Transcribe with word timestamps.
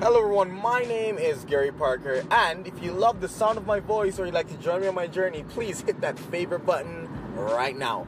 Hello, 0.00 0.20
everyone. 0.22 0.52
My 0.52 0.80
name 0.82 1.18
is 1.18 1.44
Gary 1.44 1.72
Parker, 1.72 2.24
and 2.30 2.66
if 2.66 2.80
you 2.82 2.92
love 2.92 3.20
the 3.20 3.28
sound 3.28 3.58
of 3.58 3.66
my 3.66 3.80
voice 3.80 4.18
or 4.18 4.26
you'd 4.26 4.34
like 4.34 4.48
to 4.48 4.56
join 4.58 4.80
me 4.80 4.86
on 4.86 4.94
my 4.94 5.06
journey, 5.08 5.44
please 5.48 5.80
hit 5.80 6.00
that 6.02 6.18
favorite 6.18 6.64
button 6.64 7.08
right 7.34 7.76
now. 7.76 8.06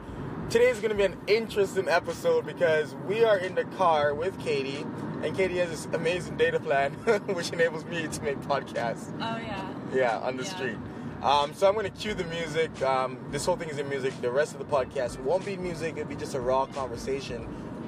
Today 0.49 0.69
is 0.69 0.79
going 0.79 0.91
to 0.91 0.95
be 0.95 1.03
an 1.03 1.17
interesting 1.27 1.87
episode 1.89 2.45
because 2.45 2.95
we 3.07 3.23
are 3.25 3.37
in 3.37 3.55
the 3.55 3.65
car 3.65 4.13
with 4.13 4.39
Katie, 4.39 4.85
and 5.21 5.35
Katie 5.35 5.57
has 5.57 5.69
this 5.69 5.85
amazing 5.93 6.37
data 6.37 6.59
plan 6.59 6.93
which 7.33 7.51
enables 7.51 7.83
me 7.85 8.07
to 8.07 8.23
make 8.23 8.39
podcasts. 8.41 9.11
Oh 9.19 9.37
yeah. 9.37 9.69
Yeah, 9.93 10.17
on 10.19 10.37
the 10.37 10.43
Yeah. 10.43 10.49
street. 10.55 10.77
Um, 11.21 11.53
so 11.53 11.67
I'm 11.67 11.73
going 11.73 11.91
to 11.91 11.97
cue 11.97 12.13
the 12.13 12.23
music. 12.25 12.81
Um, 12.81 13.17
this 13.31 13.45
whole 13.45 13.55
thing 13.57 13.69
is 13.69 13.77
in 13.77 13.87
music. 13.89 14.13
The 14.21 14.31
rest 14.31 14.53
of 14.53 14.59
the 14.59 14.65
podcast 14.65 15.19
won't 15.19 15.45
be 15.45 15.55
music. 15.57 15.97
It'll 15.97 16.07
be 16.09 16.15
just 16.15 16.33
a 16.35 16.39
raw 16.39 16.65
conversation 16.65 17.47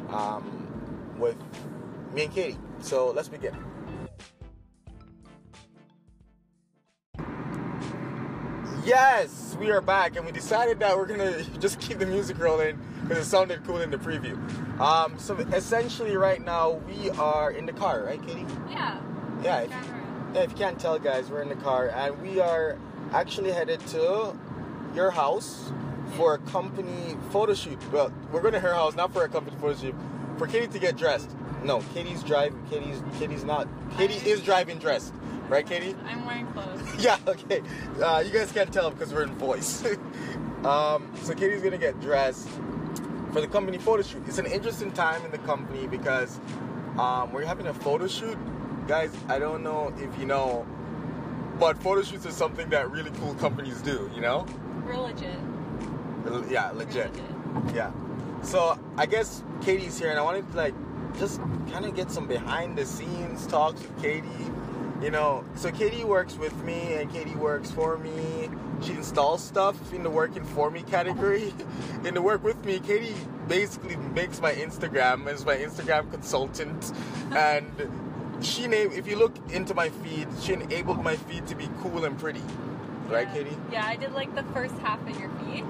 um, 0.09 0.67
with 1.17 1.35
me 2.13 2.25
and 2.25 2.33
Katie. 2.33 2.57
So 2.81 3.09
let's 3.11 3.29
begin. 3.29 3.55
Yes, 8.85 9.55
we 9.57 9.71
are 9.71 9.79
back, 9.79 10.17
and 10.17 10.25
we 10.25 10.33
decided 10.33 10.79
that 10.79 10.97
we're 10.97 11.05
gonna 11.05 11.41
just 11.59 11.79
keep 11.79 11.99
the 11.99 12.05
music 12.05 12.37
rolling 12.37 12.77
because 13.01 13.25
it 13.25 13.29
sounded 13.29 13.63
cool 13.65 13.79
in 13.79 13.89
the 13.89 13.97
preview. 13.97 14.37
Um, 14.77 15.17
so 15.17 15.37
essentially, 15.37 16.17
right 16.17 16.43
now 16.43 16.71
we 16.71 17.09
are 17.11 17.51
in 17.51 17.65
the 17.65 17.71
car, 17.71 18.03
right, 18.03 18.21
Katie? 18.27 18.45
Yeah. 18.69 18.99
Yeah. 19.41 19.59
If, 19.61 19.69
yeah, 19.69 20.41
if 20.41 20.51
you 20.51 20.57
can't 20.57 20.77
tell, 20.77 20.99
guys, 20.99 21.29
we're 21.29 21.41
in 21.41 21.47
the 21.47 21.55
car, 21.55 21.89
and 21.95 22.21
we 22.21 22.41
are 22.41 22.77
actually 23.13 23.53
headed 23.53 23.79
to 23.87 24.37
your 24.93 25.11
house 25.11 25.71
for 26.17 26.33
a 26.33 26.37
company 26.39 27.15
photo 27.31 27.53
shoot. 27.53 27.79
Well, 27.89 28.11
we're 28.33 28.41
going 28.41 28.53
to 28.53 28.59
her 28.59 28.73
house, 28.73 28.95
not 28.95 29.13
for 29.13 29.23
a 29.23 29.29
company 29.29 29.55
photo 29.61 29.79
shoot, 29.79 29.95
for 30.37 30.45
Katie 30.45 30.67
to 30.67 30.79
get 30.79 30.97
dressed. 30.97 31.29
No, 31.63 31.81
Katie's 31.93 32.23
driving. 32.23 32.61
Katie's 32.69 33.01
Katie's 33.17 33.43
not. 33.43 33.67
Katie 33.97 34.29
is 34.29 34.41
driving 34.41 34.79
dressed, 34.79 35.13
right, 35.47 35.65
Katie? 35.65 35.95
I'm 36.05 36.25
wearing 36.25 36.47
clothes. 36.47 36.81
yeah, 36.99 37.17
okay. 37.27 37.61
Uh, 38.01 38.23
you 38.25 38.31
guys 38.31 38.51
can't 38.51 38.71
tell 38.71 38.91
because 38.91 39.13
we're 39.13 39.23
in 39.23 39.35
voice. 39.35 39.85
um, 40.65 41.09
so 41.21 41.33
Katie's 41.33 41.61
gonna 41.61 41.77
get 41.77 41.99
dressed 42.01 42.49
for 43.31 43.41
the 43.41 43.47
company 43.47 43.77
photo 43.77 44.03
shoot. 44.03 44.23
It's 44.27 44.37
an 44.37 44.45
interesting 44.45 44.91
time 44.91 45.23
in 45.25 45.31
the 45.31 45.37
company 45.39 45.87
because 45.87 46.39
um, 46.99 47.31
we're 47.31 47.45
having 47.45 47.67
a 47.67 47.73
photo 47.73 48.07
shoot. 48.07 48.37
Guys, 48.87 49.11
I 49.29 49.39
don't 49.39 49.63
know 49.63 49.93
if 49.97 50.19
you 50.19 50.25
know, 50.25 50.67
but 51.59 51.81
photo 51.81 52.03
shoots 52.03 52.25
are 52.25 52.31
something 52.31 52.69
that 52.69 52.91
really 52.91 53.11
cool 53.11 53.33
companies 53.35 53.81
do. 53.81 54.11
You 54.13 54.21
know? 54.21 54.45
We're 54.85 54.97
legit. 54.97 55.39
Yeah, 56.49 56.71
We're 56.71 56.79
legit. 56.79 57.11
Yeah. 57.73 57.91
So 58.41 58.77
I 58.97 59.05
guess 59.05 59.41
Katie's 59.61 59.97
here, 59.97 60.09
and 60.09 60.19
I 60.19 60.21
wanted 60.21 60.49
to 60.51 60.57
like 60.57 60.75
just 61.19 61.39
kind 61.71 61.85
of 61.85 61.95
get 61.95 62.11
some 62.11 62.27
behind 62.27 62.77
the 62.77 62.85
scenes 62.85 63.47
talks 63.47 63.81
with 63.81 64.01
Katie. 64.01 64.27
You 65.01 65.11
know, 65.11 65.43
so 65.55 65.69
Katie 65.69 66.05
works 66.05 66.37
with 66.37 66.55
me, 66.63 66.93
and 66.93 67.11
Katie 67.11 67.35
works 67.35 67.69
for 67.69 67.97
me. 67.97 68.49
She 68.81 68.93
installs 68.93 69.43
stuff 69.43 69.93
in 69.93 70.01
the 70.01 70.09
working 70.09 70.45
for 70.45 70.71
me 70.71 70.81
category. 70.83 71.53
in 72.05 72.13
the 72.13 72.21
work 72.21 72.43
with 72.43 72.63
me, 72.63 72.79
Katie 72.79 73.15
basically 73.47 73.97
makes 73.97 74.39
my 74.39 74.53
Instagram 74.53 75.27
as 75.27 75.45
my 75.45 75.57
Instagram 75.57 76.09
consultant, 76.09 76.93
and 77.35 77.69
she 78.41 78.67
named. 78.67 78.93
If 78.93 79.07
you 79.07 79.17
look 79.17 79.35
into 79.51 79.73
my 79.73 79.89
feed, 79.89 80.27
she 80.41 80.53
enabled 80.53 81.03
my 81.03 81.17
feed 81.17 81.47
to 81.47 81.55
be 81.55 81.69
cool 81.81 82.05
and 82.05 82.17
pretty. 82.17 82.41
Right, 83.09 83.31
Katie? 83.33 83.57
Yeah, 83.71 83.85
I 83.85 83.97
did 83.97 84.13
like 84.13 84.33
the 84.35 84.43
first 84.53 84.75
half 84.75 85.05
of 85.07 85.19
your 85.19 85.29
feed. 85.29 85.65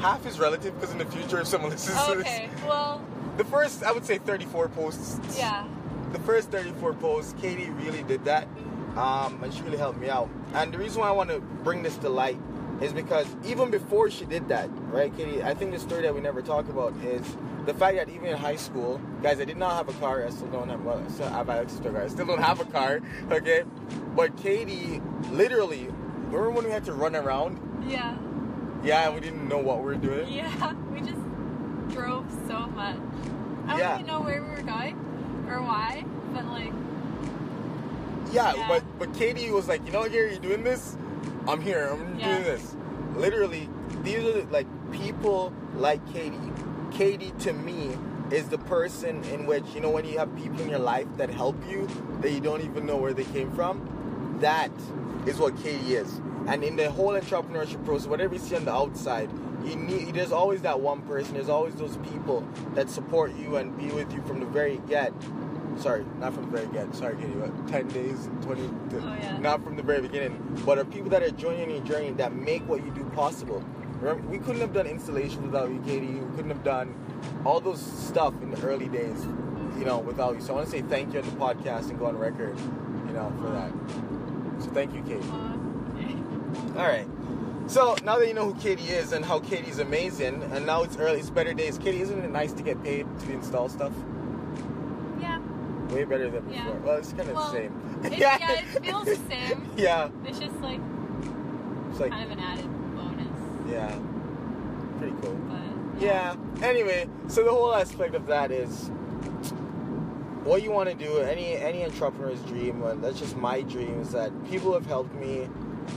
Half 0.00 0.24
is 0.26 0.38
relative 0.38 0.74
because 0.74 0.92
in 0.92 0.98
the 0.98 1.04
future, 1.06 1.40
if 1.40 1.48
someone 1.48 1.70
listens 1.72 1.96
to 2.06 2.14
this, 2.14 2.26
Okay. 2.26 2.48
Well, 2.64 3.04
The 3.36 3.44
first, 3.44 3.82
I 3.82 3.92
would 3.92 4.06
say 4.06 4.18
34 4.18 4.68
posts. 4.68 5.38
yeah. 5.38 5.66
The 6.12 6.18
first 6.20 6.50
34 6.50 6.94
posts, 6.94 7.34
Katie 7.40 7.68
really 7.70 8.02
did 8.04 8.24
that. 8.24 8.48
Um, 8.96 9.42
and 9.42 9.52
she 9.52 9.60
really 9.62 9.76
helped 9.76 9.98
me 9.98 10.08
out. 10.08 10.30
And 10.54 10.72
the 10.72 10.78
reason 10.78 11.00
why 11.00 11.08
I 11.08 11.12
want 11.12 11.28
to 11.30 11.40
bring 11.40 11.82
this 11.82 11.96
to 11.98 12.08
light 12.08 12.38
is 12.80 12.92
because 12.92 13.26
even 13.44 13.70
before 13.70 14.10
she 14.10 14.24
did 14.24 14.48
that, 14.48 14.70
right, 14.90 15.14
Katie? 15.14 15.42
I 15.42 15.52
think 15.52 15.72
the 15.72 15.78
story 15.78 16.02
that 16.02 16.14
we 16.14 16.20
never 16.20 16.40
talk 16.40 16.68
about 16.68 16.94
is 17.04 17.22
the 17.66 17.74
fact 17.74 17.96
that 17.96 18.08
even 18.08 18.26
in 18.28 18.36
high 18.36 18.56
school, 18.56 19.00
guys, 19.22 19.38
I 19.40 19.44
did 19.44 19.56
not 19.58 19.72
have 19.76 19.88
a 19.94 19.98
car. 20.00 20.24
I 20.24 20.30
still 20.30 20.48
don't 20.48 20.68
have. 20.70 20.82
Well, 20.82 21.02
I 21.06 21.10
still 21.10 21.28
have 21.28 21.50
access 21.50 21.80
to 21.80 21.88
a 21.88 21.92
car. 21.92 22.02
I 22.02 22.08
still 22.08 22.26
don't 22.26 22.42
have 22.42 22.60
a 22.60 22.64
car. 22.66 23.00
Okay, 23.30 23.64
but 24.14 24.34
Katie, 24.38 25.02
literally, 25.30 25.88
remember 26.30 26.50
when 26.50 26.64
we 26.64 26.70
had 26.70 26.84
to 26.86 26.92
run 26.94 27.16
around? 27.16 27.58
Yeah. 27.86 28.16
Yeah, 28.82 29.06
and 29.06 29.14
we 29.14 29.20
didn't 29.20 29.48
know 29.48 29.58
what 29.58 29.78
we 29.78 29.84
were 29.84 29.94
doing. 29.96 30.32
Yeah. 30.32 30.72
We 30.92 31.00
just 31.00 31.20
drove 31.90 32.26
so 32.46 32.66
much. 32.68 32.96
I 33.68 33.78
Yeah. 33.78 33.88
don't 33.90 34.00
even 34.00 34.06
know 34.06 34.20
where 34.22 34.42
we 34.42 34.48
were 34.48 34.62
going 34.62 34.96
or 35.48 35.60
why, 35.62 36.04
but 36.32 36.46
like, 36.46 36.72
Yeah, 38.32 38.54
Yeah. 38.54 38.68
but 38.68 38.82
but 38.98 39.14
Katie 39.14 39.50
was 39.50 39.68
like, 39.68 39.84
you 39.86 39.92
know, 39.92 40.08
Gary, 40.08 40.34
you 40.34 40.38
doing 40.40 40.64
this? 40.64 40.96
I'm 41.48 41.60
here. 41.60 41.88
I'm 41.92 42.18
Yeah. 42.18 42.28
doing 42.28 42.42
this. 42.44 42.76
Literally, 43.16 43.68
these 44.02 44.24
are 44.24 44.42
like 44.50 44.66
people 44.92 45.52
like 45.76 46.00
Katie. 46.12 46.52
Katie 46.90 47.32
to 47.40 47.52
me 47.52 47.96
is 48.30 48.48
the 48.48 48.58
person 48.58 49.22
in 49.24 49.46
which 49.46 49.64
you 49.74 49.80
know 49.80 49.90
when 49.90 50.04
you 50.04 50.18
have 50.18 50.34
people 50.36 50.60
in 50.60 50.68
your 50.68 50.80
life 50.80 51.06
that 51.16 51.30
help 51.30 51.56
you 51.68 51.86
that 52.20 52.32
you 52.32 52.40
don't 52.40 52.62
even 52.62 52.84
know 52.86 52.96
where 52.96 53.14
they 53.14 53.24
came 53.24 53.50
from. 53.52 53.80
That 54.40 54.72
is 55.26 55.38
what 55.38 55.56
Katie 55.62 55.94
is. 55.94 56.20
And 56.46 56.62
in 56.64 56.76
the 56.76 56.90
whole 56.90 57.12
entrepreneurship 57.12 57.84
process, 57.84 58.06
whatever 58.06 58.34
you 58.34 58.40
see 58.40 58.56
on 58.56 58.64
the 58.64 58.72
outside, 58.72 59.30
you 59.66 59.76
need. 59.76 60.14
There's 60.14 60.32
always 60.32 60.62
that 60.62 60.80
one 60.80 61.02
person. 61.02 61.34
There's 61.34 61.48
always 61.48 61.74
those 61.74 61.96
people 61.98 62.46
that 62.74 62.88
support 62.88 63.34
you 63.36 63.56
and 63.56 63.76
be 63.76 63.88
with 63.88 64.12
you 64.12 64.22
from 64.22 64.40
the 64.40 64.46
very 64.46 64.80
get. 64.88 65.12
Sorry, 65.78 66.06
not 66.18 66.32
from 66.34 66.50
the 66.50 66.56
very 66.56 66.72
get. 66.72 66.94
Sorry, 66.94 67.16
Katie. 67.16 67.32
What, 67.32 67.68
Ten 67.68 67.88
days, 67.88 68.28
twenty. 68.40 68.62
Oh, 68.62 69.16
yeah. 69.20 69.38
Not 69.38 69.62
from 69.62 69.76
the 69.76 69.82
very 69.82 70.00
beginning, 70.00 70.62
but 70.64 70.78
are 70.78 70.84
people 70.84 71.10
that 71.10 71.22
are 71.22 71.30
joining 71.30 71.70
your 71.70 71.80
journey 71.80 72.12
that 72.12 72.34
make 72.34 72.66
what 72.68 72.84
you 72.84 72.90
do 72.92 73.04
possible. 73.10 73.62
Remember, 74.00 74.28
we 74.28 74.38
couldn't 74.38 74.60
have 74.60 74.72
done 74.72 74.86
installation 74.86 75.42
without 75.42 75.70
you, 75.70 75.80
Katie. 75.86 76.06
We 76.06 76.36
couldn't 76.36 76.50
have 76.50 76.64
done 76.64 76.94
all 77.44 77.60
those 77.60 77.80
stuff 77.80 78.34
in 78.42 78.50
the 78.50 78.60
early 78.62 78.88
days, 78.88 79.24
you 79.78 79.84
know, 79.84 79.98
without 79.98 80.34
you. 80.34 80.40
So 80.40 80.52
I 80.52 80.56
want 80.56 80.66
to 80.66 80.70
say 80.70 80.82
thank 80.82 81.12
you 81.14 81.20
on 81.20 81.26
the 81.26 81.32
podcast 81.36 81.90
and 81.90 81.98
go 81.98 82.06
on 82.06 82.16
record, 82.18 82.58
you 83.06 83.12
know, 83.12 83.32
for 83.40 83.50
that. 83.50 83.72
So 84.62 84.70
thank 84.70 84.94
you, 84.94 85.02
Katie. 85.02 85.28
All 86.76 86.86
right. 86.86 87.06
So 87.66 87.96
now 88.04 88.18
that 88.18 88.28
you 88.28 88.34
know 88.34 88.52
who 88.52 88.60
Katie 88.60 88.90
is 88.90 89.12
and 89.12 89.24
how 89.24 89.40
Katie's 89.40 89.80
amazing, 89.80 90.42
and 90.52 90.64
now 90.64 90.82
it's 90.84 90.96
early, 90.96 91.18
it's 91.18 91.30
better 91.30 91.52
days. 91.52 91.78
Katie, 91.78 92.00
isn't 92.00 92.18
it 92.24 92.30
nice 92.30 92.52
to 92.52 92.62
get 92.62 92.82
paid 92.82 93.06
to 93.20 93.32
install 93.32 93.68
stuff? 93.68 93.92
yeah. 95.20 95.40
Way 95.88 96.04
better 96.04 96.30
than 96.30 96.48
Yeah. 96.50 96.64
before. 96.64 96.80
Well, 96.80 96.96
it's 96.98 97.12
kind 97.12 97.28
of 97.28 97.34
Well, 97.36 97.46
the 97.52 97.58
same. 97.58 98.00
It, 98.04 98.18
yeah. 98.18 98.52
It 98.52 98.84
feels 98.84 99.04
the 99.04 99.16
same. 99.28 99.68
Yeah. 99.76 100.08
It's 100.26 100.38
just 100.38 100.54
like 100.60 100.80
It's 101.90 102.00
like, 102.00 102.10
kind 102.12 102.24
of 102.30 102.38
an 102.38 102.40
added 102.44 102.66
bonus. 102.96 103.70
yeah. 103.70 103.98
Pretty 104.98 105.14
cool. 105.22 105.34
But 105.48 106.02
Yeah. 106.02 106.36
Anyway, 106.62 107.08
so 107.28 107.42
the 107.44 107.50
whole 107.50 107.74
aspect 107.74 108.14
of 108.14 108.26
that 108.26 108.50
is 108.52 108.90
what 110.44 110.62
you 110.62 110.70
want 110.70 110.88
to 110.88 110.94
do. 110.94 111.18
Any 111.18 111.56
any 111.56 111.84
entrepreneur's 111.84 112.40
dream, 112.42 112.82
and 112.82 113.02
that's 113.02 113.18
just 113.18 113.36
my 113.36 113.62
dream, 113.62 114.00
is 114.00 114.10
that 114.12 114.30
people 114.50 114.72
have 114.72 114.86
helped 114.86 115.14
me. 115.14 115.48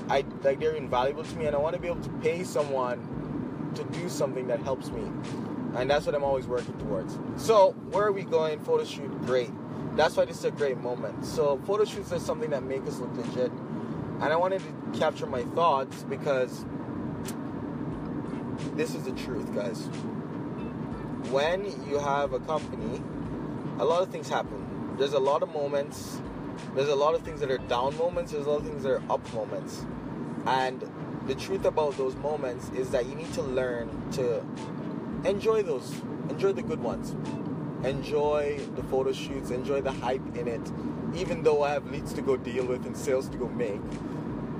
I 0.09 0.23
like 0.44 0.59
they're 0.59 0.73
invaluable 0.73 1.23
to 1.23 1.35
me, 1.35 1.45
and 1.45 1.55
I 1.55 1.59
want 1.59 1.75
to 1.75 1.81
be 1.81 1.88
able 1.88 2.01
to 2.01 2.09
pay 2.22 2.44
someone 2.44 3.72
to 3.75 3.83
do 3.85 4.09
something 4.09 4.47
that 4.47 4.59
helps 4.61 4.89
me, 4.89 5.03
and 5.75 5.89
that's 5.89 6.05
what 6.05 6.16
I'm 6.16 6.23
always 6.23 6.47
working 6.47 6.77
towards. 6.79 7.17
So 7.38 7.72
where 7.91 8.05
are 8.05 8.11
we 8.11 8.23
going? 8.23 8.59
Photo 8.59 8.83
shoot, 8.83 9.09
great. 9.25 9.51
That's 9.95 10.16
why 10.16 10.25
this 10.25 10.39
is 10.39 10.45
a 10.45 10.51
great 10.51 10.78
moment. 10.79 11.25
So 11.25 11.59
photo 11.66 11.85
shoots 11.85 12.11
are 12.11 12.19
something 12.19 12.49
that 12.51 12.63
make 12.63 12.85
us 12.88 12.99
look 12.99 13.16
legit, 13.16 13.51
and 13.51 14.23
I 14.23 14.35
wanted 14.35 14.61
to 14.61 14.99
capture 14.99 15.25
my 15.25 15.44
thoughts 15.55 16.03
because 16.03 16.66
this 18.75 18.95
is 18.95 19.03
the 19.03 19.11
truth, 19.11 19.53
guys. 19.53 19.88
When 21.31 21.66
you 21.89 21.99
have 21.99 22.33
a 22.33 22.39
company, 22.39 23.01
a 23.78 23.85
lot 23.85 24.01
of 24.01 24.09
things 24.09 24.28
happen. 24.28 24.95
There's 24.97 25.13
a 25.13 25.19
lot 25.19 25.44
of 25.44 25.53
moments. 25.53 26.22
There's 26.76 26.90
a 26.90 26.96
lot 26.96 27.16
of 27.16 27.22
things 27.23 27.40
that 27.41 27.52
are 27.52 27.58
down 27.58 27.97
moments. 27.97 28.32
There's 28.32 28.46
a 28.46 28.50
lot 28.50 28.61
of 28.61 28.66
things 28.66 28.84
that 28.84 28.91
are 28.91 29.03
up 29.09 29.34
moments. 29.34 29.85
And 30.46 30.84
the 31.28 31.35
truth 31.35 31.66
about 31.66 31.97
those 31.97 32.16
moments 32.16 32.70
is 32.70 32.90
that 32.91 33.06
you 33.06 33.16
need 33.16 33.34
to 33.34 33.41
learn 33.41 33.90
to 34.11 34.44
enjoy 35.26 35.64
those. 35.64 35.94
Enjoy 36.29 36.53
the 36.53 36.61
good 36.61 36.82
ones. 36.82 37.16
Enjoy 37.85 38.59
the 38.76 38.84
photo 38.84 39.11
shoots. 39.11 39.52
Enjoy 39.52 39.82
the 39.82 39.91
hype 39.91 40.35
in 40.35 40.47
it. 40.47 40.72
Even 41.16 41.44
though 41.44 41.64
I 41.64 41.72
have 41.72 41.90
leads 41.91 42.14
to 42.14 42.22
go 42.22 42.38
deal 42.38 42.66
with 42.66 42.85
and 42.85 42.96
sales 42.96 43.29
to 43.29 43.38
go 43.38 43.47
make. 43.47 43.82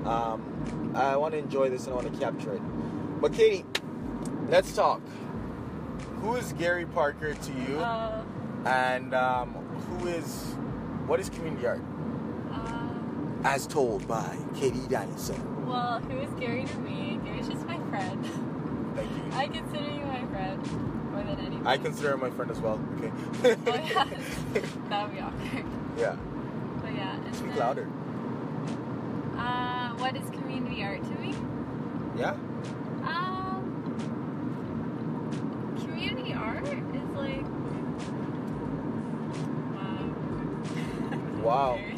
Um, 0.04 0.92
I 0.94 1.16
want 1.16 1.32
to 1.32 1.38
enjoy 1.38 1.68
this 1.70 1.84
and 1.84 1.92
I 1.92 1.96
want 1.96 2.12
to 2.12 2.18
capture 2.18 2.54
it. 2.54 2.62
But 3.20 3.32
Katie, 3.32 3.64
let's 4.48 4.74
talk. 4.74 5.00
Who 6.22 6.34
is 6.36 6.52
Gary 6.54 6.86
Parker 6.86 7.34
to 7.34 7.52
you? 7.52 7.78
uh, 7.78 8.22
and 8.64 9.14
um, 9.14 9.52
who 9.52 10.08
is 10.08 10.54
what 11.06 11.20
is 11.20 11.28
community 11.30 11.66
art 11.66 11.82
as 13.44 13.66
told 13.66 14.06
by 14.06 14.36
katie 14.54 14.86
danielson 14.88 15.40
well, 15.66 16.00
who 16.00 16.18
is 16.18 16.30
Gary 16.40 16.64
to 16.64 16.78
me? 16.78 17.20
Gary's 17.24 17.46
just 17.48 17.64
my 17.66 17.78
friend. 17.90 18.24
thank 18.96 19.08
you 19.14 19.22
I 19.32 19.46
consider 19.46 19.84
you 19.90 20.04
my 20.04 20.24
friend 20.26 21.12
more 21.12 21.22
than 21.22 21.38
anyone. 21.46 21.66
i 21.66 21.76
consider 21.76 22.10
her 22.10 22.16
my 22.16 22.30
friend 22.30 22.50
as 22.50 22.58
well 22.60 22.80
okay 22.98 23.12
Oh, 23.44 23.56
yeah. 23.74 24.04
that 24.88 25.02
would 25.06 25.14
be 25.14 25.20
awkward. 25.20 25.64
yeah 25.96 26.16
But 26.82 26.92
yeah. 26.94 27.32
Speak 27.32 27.48
then, 27.50 27.58
louder. 27.58 27.88
Uh, 29.38 29.90
what 29.96 30.16
is 30.16 30.28
community 30.30 30.82
art 30.82 31.02
to 31.02 31.14
me? 31.20 31.34
Yeah. 32.18 32.34
Um, 33.04 33.62
community 35.78 36.32
art 36.34 36.66
is 36.66 37.10
like. 37.16 37.44
Wow. 39.74 40.04
Wow. 41.42 41.72
Okay. 41.74 41.96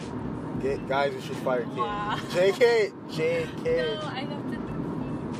Get, 0.63 0.81
guys, 0.93 1.15
we 1.15 1.23
should 1.23 1.37
fire 1.39 1.63
Katie. 1.63 1.81
Wow. 1.81 2.19
JK. 2.33 2.93
JK. 3.09 3.65
No, 3.65 4.09
I 4.09 4.21
have 4.29 4.51
to. 4.51 4.57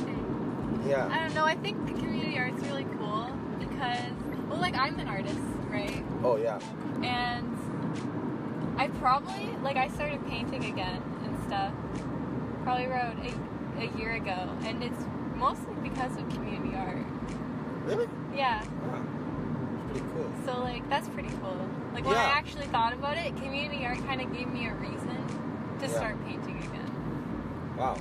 think. 0.03 0.89
Yeah. 0.89 1.07
I 1.11 1.19
don't 1.19 1.35
know. 1.35 1.45
I 1.45 1.53
think 1.53 1.85
the 1.85 1.93
community 1.93 2.39
art's 2.39 2.59
really 2.63 2.85
cool 2.97 3.29
because, 3.59 4.13
well, 4.49 4.59
like 4.59 4.73
I'm 4.73 4.97
an 4.97 5.07
artist, 5.07 5.37
right? 5.69 6.03
Oh 6.23 6.37
yeah. 6.37 6.59
And 7.03 7.55
I 8.79 8.87
probably 8.97 9.55
like 9.61 9.77
I 9.77 9.89
started 9.89 10.25
painting 10.25 10.65
again 10.65 11.03
and 11.23 11.45
stuff. 11.45 11.71
Probably 12.63 12.87
around 12.87 13.19
a, 13.19 13.83
a 13.83 13.95
year 13.95 14.13
ago, 14.13 14.49
and 14.65 14.83
it's 14.83 15.05
mostly 15.35 15.75
because 15.83 16.17
of 16.17 16.27
community 16.29 16.75
art. 16.75 17.05
Really? 17.85 18.09
Yeah. 18.35 18.63
Wow. 18.87 19.05
Cool. 19.93 20.31
So 20.47 20.59
like 20.61 20.89
that's 20.89 21.09
pretty 21.09 21.29
cool. 21.43 21.69
Like 21.93 22.05
when 22.05 22.15
I 22.17 22.23
actually 22.23 22.65
thought 22.65 22.93
about 22.93 23.17
it, 23.17 23.35
community 23.35 23.85
art 23.85 23.99
kind 24.07 24.19
of 24.19 24.33
gave 24.33 24.47
me 24.47 24.67
a 24.67 24.73
reason 24.73 25.42
to 25.83 25.89
Yeah. 25.89 25.97
start 25.97 26.25
painting 26.25 26.57
again. 26.57 27.75
Wow. 27.77 27.97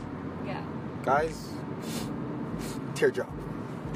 Yeah. 0.46 0.62
Guys, 1.02 1.50
teardrop. 2.94 3.31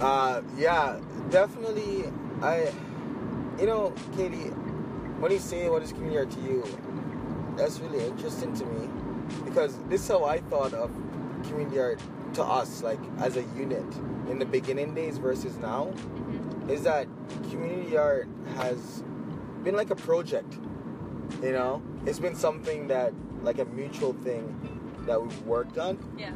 Uh, 0.01 0.43
yeah, 0.57 0.99
definitely. 1.31 2.05
I, 2.43 2.73
you 3.59 3.67
know, 3.67 3.93
Katie, 4.17 4.51
when 5.21 5.31
you 5.33 5.39
say 5.39 5.69
what 5.69 5.83
is 5.83 5.93
community 5.93 6.19
art 6.19 6.31
to 6.33 6.41
you, 6.41 6.65
that's 7.57 7.79
really 7.81 8.05
interesting 8.05 8.53
to 8.55 8.65
me 8.67 8.89
because 9.45 9.79
this 9.89 10.03
is 10.03 10.09
how 10.09 10.25
I 10.25 10.41
thought 10.41 10.75
of 10.75 10.91
community 11.45 11.79
art 11.79 12.01
to 12.35 12.43
us, 12.43 12.83
like 12.83 12.99
as 13.19 13.37
a 13.37 13.43
unit 13.57 13.87
in 14.29 14.39
the 14.39 14.45
beginning 14.45 14.95
days 14.95 15.19
versus 15.19 15.57
now, 15.59 15.85
hmm 15.85 16.71
is 16.71 16.83
that 16.83 17.07
community 17.49 17.97
art 17.97 18.27
has 18.57 19.05
been 19.63 19.77
like 19.77 19.91
a 19.91 19.95
project. 19.95 20.59
You 21.41 21.53
know, 21.53 21.81
it's 22.05 22.19
been 22.19 22.35
something 22.35 22.89
that, 22.89 23.13
like 23.47 23.59
a 23.61 23.65
mutual 23.67 24.13
thing 24.13 24.45
that 25.07 25.23
we've 25.23 25.43
worked 25.43 25.79
on, 25.79 25.97
Yeah. 26.19 26.33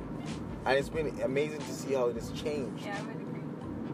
and 0.65 0.79
it's 0.79 0.89
been 0.89 1.13
amazing 1.23 1.59
to 1.59 1.73
see 1.73 1.93
how 1.95 2.07
it 2.07 2.15
has 2.15 2.31
changed. 2.31 2.87
Yeah, 2.87 2.97
I 2.97 3.03
would 3.03 3.17
agree. 3.21 3.43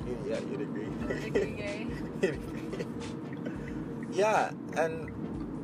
You- 0.06 0.18
Yeah, 0.30 0.40
you'd 0.50 0.60
agree. 0.60 0.84
Agree, 0.84 1.88
You'd 2.22 2.34
agree. 2.34 2.86
yeah, 4.12 4.50
and 4.76 5.10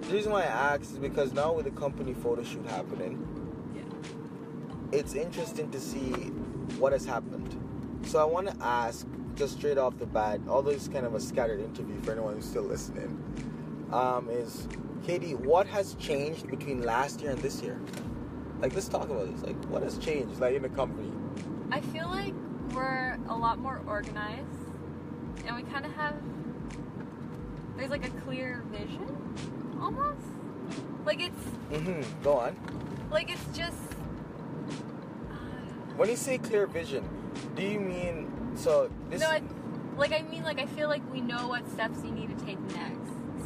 the 0.02 0.12
reason 0.14 0.32
why 0.32 0.42
I 0.42 0.46
asked 0.74 0.92
is 0.92 0.98
because 0.98 1.32
now 1.34 1.52
with 1.52 1.66
the 1.66 1.70
company 1.72 2.14
photo 2.14 2.42
shoot 2.42 2.66
happening, 2.66 3.22
Yeah. 3.76 3.82
it's 4.98 5.14
interesting 5.14 5.70
to 5.72 5.78
see 5.80 6.10
what 6.80 6.92
has 6.92 7.04
happened. 7.04 7.54
So 8.06 8.18
I 8.18 8.24
want 8.24 8.48
to 8.48 8.56
ask, 8.64 9.06
just 9.34 9.58
straight 9.58 9.78
off 9.78 9.98
the 9.98 10.06
bat, 10.06 10.40
although 10.48 10.70
it's 10.70 10.88
kind 10.88 11.04
of 11.06 11.14
a 11.14 11.20
scattered 11.20 11.60
interview 11.60 12.00
for 12.00 12.12
anyone 12.12 12.34
who's 12.34 12.44
still 12.46 12.62
listening, 12.64 13.16
um, 13.92 14.28
is 14.30 14.68
Katie, 15.06 15.34
what 15.34 15.66
has 15.66 15.94
changed 15.94 16.48
between 16.48 16.82
last 16.82 17.20
year 17.20 17.30
and 17.32 17.40
this 17.40 17.60
year? 17.62 17.80
Like, 18.60 18.74
let's 18.74 18.88
talk 18.88 19.08
about 19.10 19.32
this. 19.32 19.42
Like, 19.42 19.56
what 19.66 19.82
has 19.82 19.98
changed, 19.98 20.38
like 20.40 20.54
in 20.54 20.62
the 20.62 20.68
company? 20.68 21.10
I 21.70 21.80
feel 21.80 22.08
like 22.08 22.34
we're 22.72 23.18
a 23.28 23.34
lot 23.36 23.58
more 23.58 23.80
organized, 23.86 24.46
and 25.46 25.56
we 25.56 25.62
kind 25.64 25.84
of 25.84 25.92
have. 25.94 26.14
There's 27.76 27.90
like 27.90 28.06
a 28.06 28.10
clear 28.20 28.62
vision, 28.70 29.04
almost. 29.80 30.20
Like 31.04 31.20
it's 31.20 31.42
Mm-hmm. 31.72 32.22
Go 32.22 32.34
on. 32.38 32.56
like 33.10 33.30
it's 33.30 33.44
just. 33.56 33.76
When 35.96 36.08
you 36.08 36.16
say 36.16 36.38
clear 36.38 36.66
vision, 36.66 37.08
do 37.56 37.62
you 37.62 37.80
mean 37.80 38.30
so 38.54 38.90
this? 39.10 39.20
no, 39.20 39.28
I, 39.28 39.42
like 39.96 40.12
I 40.12 40.22
mean, 40.22 40.44
like 40.44 40.60
I 40.60 40.66
feel 40.66 40.88
like 40.88 41.02
we 41.12 41.20
know 41.20 41.48
what 41.48 41.68
steps 41.70 41.98
you 42.04 42.10
need 42.10 42.36
to 42.38 42.44
take 42.44 42.60
next, 42.60 43.01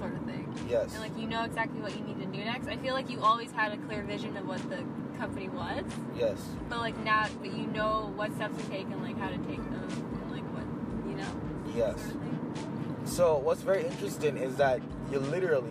sort 0.08 0.20
of 0.20 0.26
thing. 0.26 0.68
yes. 0.68 0.92
And 0.92 1.02
like 1.02 1.18
you 1.18 1.26
know 1.26 1.44
exactly 1.44 1.80
what 1.80 1.96
you 1.96 2.04
need 2.04 2.18
to 2.20 2.26
do 2.26 2.44
next. 2.44 2.68
I 2.68 2.76
feel 2.76 2.94
like 2.94 3.10
you 3.10 3.20
always 3.20 3.50
had 3.52 3.72
a 3.72 3.76
clear 3.76 4.02
vision 4.02 4.36
of 4.36 4.46
what 4.46 4.58
the 4.70 4.84
company 5.18 5.48
was, 5.48 5.84
yes. 6.16 6.38
but 6.68 6.78
like 6.78 6.96
now, 6.98 7.26
but 7.40 7.52
you 7.52 7.66
know 7.66 8.12
what 8.16 8.34
steps 8.34 8.56
to 8.62 8.70
take 8.70 8.86
and 8.86 9.02
like 9.02 9.18
how 9.18 9.28
to 9.28 9.38
take 9.38 9.62
them, 9.62 9.88
and 10.22 10.30
like 10.30 10.44
what 10.54 10.64
you 11.08 11.16
know. 11.16 11.74
Yes. 11.74 12.00
Sort 12.02 12.14
of. 12.14 13.08
So 13.08 13.38
what's 13.38 13.62
very 13.62 13.86
interesting 13.86 14.36
is 14.36 14.56
that 14.56 14.80
you 15.10 15.18
literally. 15.18 15.70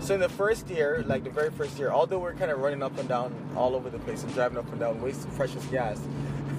So 0.00 0.14
in 0.14 0.20
the 0.20 0.28
first 0.28 0.68
year, 0.70 1.02
like 1.06 1.24
the 1.24 1.30
very 1.30 1.50
first 1.50 1.76
year, 1.76 1.90
although 1.90 2.20
we're 2.20 2.34
kind 2.34 2.52
of 2.52 2.60
running 2.60 2.84
up 2.84 2.96
and 2.98 3.08
down 3.08 3.34
all 3.56 3.74
over 3.74 3.90
the 3.90 3.98
place 3.98 4.22
and 4.22 4.32
driving 4.32 4.56
up 4.56 4.70
and 4.70 4.78
down, 4.78 5.02
wasting 5.02 5.30
precious 5.32 5.64
gas, 5.66 6.00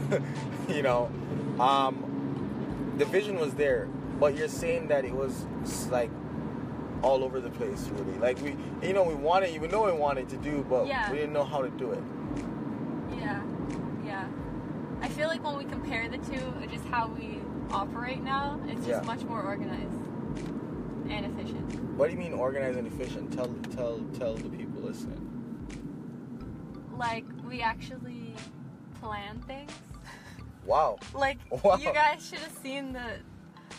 you 0.67 0.81
know, 0.81 1.09
um, 1.57 2.95
the 2.97 3.05
vision 3.05 3.39
was 3.39 3.53
there, 3.53 3.87
but 4.19 4.35
you're 4.35 4.49
saying 4.49 4.89
that 4.89 5.05
it 5.05 5.13
was 5.13 5.45
like 5.89 6.11
all 7.01 7.23
over 7.23 7.39
the 7.39 7.49
place, 7.51 7.87
really. 7.93 8.17
Like 8.19 8.39
we, 8.41 8.55
you 8.85 8.93
know, 8.93 9.03
we 9.03 9.13
wanted, 9.13 9.59
we 9.61 9.67
know 9.67 9.83
we 9.85 9.91
wanted 9.91 10.29
to 10.29 10.37
do, 10.37 10.65
but 10.69 10.87
Yeah. 10.87 11.09
we 11.11 11.17
didn't 11.17 11.33
know 11.33 11.43
how 11.43 11.61
to 11.61 11.69
do 11.69 11.91
it. 11.91 12.03
Yeah, 13.17 13.41
yeah. 14.05 14.27
I 15.01 15.07
feel 15.09 15.27
like 15.27 15.43
when 15.43 15.57
we 15.57 15.65
compare 15.65 16.09
the 16.09 16.17
two, 16.17 16.43
uh, 16.61 16.65
just 16.67 16.85
how 16.85 17.07
we 17.07 17.39
operate 17.71 18.21
now, 18.23 18.59
it's 18.67 18.85
just 18.85 19.01
Yeah. 19.01 19.01
much 19.01 19.23
more 19.23 19.41
organized 19.41 19.93
and 21.09 21.25
efficient. 21.25 21.79
What 21.97 22.07
do 22.07 22.13
you 22.13 22.19
mean 22.19 22.33
organized 22.33 22.77
and 22.77 22.87
efficient? 22.87 23.31
Tell, 23.33 23.47
tell, 23.75 23.99
tell 24.17 24.35
the 24.35 24.49
people 24.49 24.81
listening. 24.81 25.25
Like 26.97 27.25
we 27.47 27.61
actually 27.61 28.33
plan 28.99 29.39
things. 29.47 29.71
Wow. 30.65 30.99
like 31.13 31.37
Wow. 31.63 31.77
you 31.77 31.93
guys 31.93 32.27
should 32.27 32.39
have 32.39 32.57
seen 32.61 32.93
the. 32.93 33.19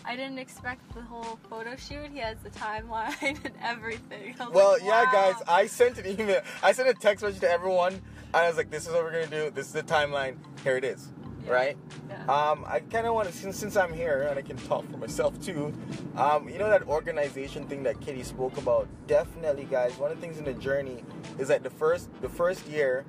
I 0.05 0.17
didn't 0.17 0.39
expect 0.39 0.93
the 0.95 1.03
whole 1.03 1.39
photo 1.49 1.77
shoot. 1.77 2.11
He 2.13 2.19
has 2.19 2.39
the 2.43 2.51
timeline 2.51 3.45
and 3.45 3.55
everything. 3.63 4.35
Well, 4.53 4.73
like, 4.73 4.83
yeah, 4.83 5.05
guys, 5.13 5.35
I 5.47 5.67
sent 5.67 5.99
an 5.99 6.21
email. 6.21 6.41
I 6.63 6.73
sent 6.73 6.89
a 6.89 6.95
text 6.95 7.23
message 7.23 7.41
to 7.41 7.51
everyone, 7.51 7.95
and 7.95 8.03
I 8.35 8.49
was 8.49 8.57
like, 8.57 8.71
"This 8.71 8.87
is 8.87 8.93
what 8.93 9.05
we're 9.05 9.13
gonna 9.13 9.27
do. 9.27 9.51
This 9.51 9.67
is 9.67 9.73
the 9.73 9.83
timeline. 9.83 10.37
Here 10.65 10.77
it 10.77 10.85
is." 10.85 11.09
Yeah. 11.45 11.53
Right? 11.53 11.77
Yeah. 12.09 12.23
Um, 12.25 12.65
I 12.67 12.81
kind 12.81 13.07
of 13.07 13.15
want 13.15 13.29
to, 13.29 13.35
since 13.35 13.57
since 13.57 13.77
I'm 13.77 13.93
here 13.95 14.27
and 14.29 14.39
I 14.39 14.43
can 14.43 14.57
talk 14.57 14.91
for 14.91 14.99
myself 14.99 15.41
too. 15.41 15.73
Um, 16.17 16.49
you 16.49 16.59
know 16.59 16.69
that 16.69 16.87
organization 16.87 17.67
thing 17.67 17.83
that 17.85 18.01
Kitty 18.01 18.23
spoke 18.23 18.57
about. 18.59 18.89
Definitely, 19.07 19.65
guys. 19.65 19.97
One 19.99 20.11
of 20.11 20.21
the 20.21 20.27
things 20.27 20.39
in 20.39 20.45
the 20.45 20.55
journey 20.55 21.03
is 21.39 21.49
that 21.49 21.63
the 21.63 21.71
first 21.71 22.11
the 22.21 22.29
first 22.29 22.67
year, 22.67 23.05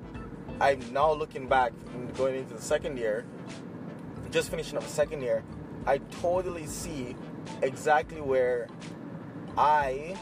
I'm 0.60 0.82
now 0.94 1.12
looking 1.12 1.48
back 1.48 1.74
and 1.94 2.13
going 2.16 2.36
into 2.36 2.54
the 2.54 2.62
second 2.62 2.98
year, 2.98 3.25
just 4.32 4.50
finishing 4.50 4.77
up 4.77 4.84
the 4.84 4.89
second 4.89 5.22
year. 5.22 5.44
I 5.86 5.98
totally 6.22 6.68
see 6.68 7.16
exactly 7.62 8.22
where 8.22 8.68
I 9.58 10.16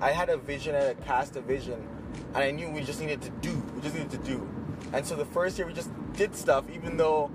I 0.00 0.10
had 0.10 0.28
a 0.28 0.36
vision, 0.36 0.74
I 0.74 0.78
had 0.78 0.98
a 0.98 1.00
cast 1.02 1.36
a 1.36 1.40
vision, 1.40 1.86
and 2.34 2.36
I 2.36 2.50
knew 2.50 2.68
we 2.70 2.82
just 2.82 3.00
needed 3.00 3.22
to 3.22 3.30
do. 3.30 3.54
We 3.74 3.80
just 3.80 3.94
needed 3.94 4.10
to 4.10 4.18
do. 4.18 4.48
And 4.92 5.06
so 5.06 5.16
the 5.16 5.24
first 5.24 5.56
year 5.56 5.66
we 5.66 5.72
just 5.72 5.90
did 6.14 6.34
stuff, 6.34 6.64
even 6.72 6.96
though 6.96 7.30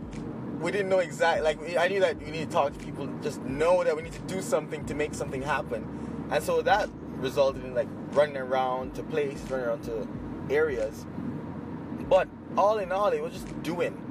we 0.60 0.72
didn't 0.72 0.90
know 0.90 1.00
exactly. 1.00 1.44
Like 1.44 1.78
I 1.78 1.88
knew 1.88 2.00
that 2.02 2.18
we 2.20 2.32
need 2.32 2.50
to 2.50 2.54
talk 2.54 2.78
to 2.78 2.80
people, 2.86 3.08
just 3.22 3.42
know 3.44 3.84
that 3.84 3.96
we 3.96 4.04
need 4.04 4.14
to 4.14 4.22
do 4.22 4.42
something 4.42 4.86
to 4.86 4.94
make 4.94 5.14
something 5.14 5.42
happen. 5.42 6.28
And 6.32 6.44
so 6.44 6.62
that 6.62 6.90
resulted 7.18 7.64
in 7.64 7.74
like 7.74 7.88
running 8.12 8.38
around 8.38 8.96
to 8.96 9.04
places, 9.04 9.50
running 9.50 9.68
around 9.68 9.84
to 9.84 10.08
areas. 10.54 11.06
But 12.10 12.28
all 12.58 12.80
in 12.80 12.92
all, 12.92 13.08
it 13.10 13.22
was 13.22 13.34
just 13.34 13.64
doing. 13.64 14.09